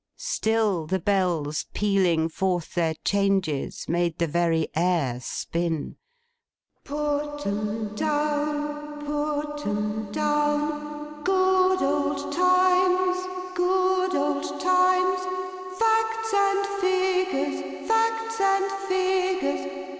[0.17, 5.95] Still the Bells, pealing forth their changes, made the very air spin.
[6.83, 11.23] Put 'em down, Put 'em down!
[11.23, 13.25] Good old Times,
[13.55, 15.21] Good old Times!
[15.79, 19.87] Facts and Figures, Facts and Figures!